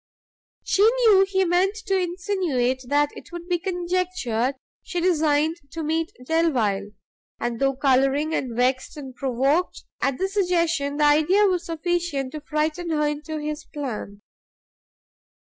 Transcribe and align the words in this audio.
She 0.63 0.81
knew 0.81 1.27
he 1.29 1.45
meant 1.45 1.75
to 1.85 1.95
insinuate 1.95 2.81
that 2.87 3.09
it 3.15 3.31
would 3.31 3.47
be 3.47 3.59
conjectured 3.59 4.55
she 4.81 4.99
designed 4.99 5.57
to 5.73 5.83
meet 5.83 6.11
Delvile, 6.25 6.89
and 7.39 7.59
though 7.59 7.75
colouring, 7.75 8.31
vext 8.55 8.97
and 8.97 9.13
provoked 9.15 9.83
at 10.01 10.17
the 10.17 10.27
suggestion, 10.27 10.97
the 10.97 11.03
idea 11.05 11.45
was 11.45 11.67
sufficient 11.67 12.31
to 12.31 12.41
frighten 12.41 12.89
her 12.89 13.05
into 13.07 13.37
his 13.37 13.63
plan. 13.65 14.23